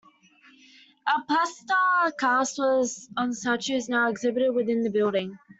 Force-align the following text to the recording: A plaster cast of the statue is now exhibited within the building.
A 1.07 1.21
plaster 1.27 1.75
cast 2.19 2.59
of 2.59 2.81
the 3.15 3.35
statue 3.35 3.75
is 3.75 3.87
now 3.87 4.09
exhibited 4.09 4.55
within 4.55 4.81
the 4.81 4.89
building. 4.89 5.37